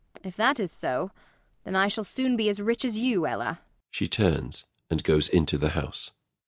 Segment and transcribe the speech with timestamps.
[0.23, 1.11] ]If that is so,
[1.63, 3.61] then I shall soon be as rich as you, Ella.
[3.91, 6.09] [She turns and goes into the house.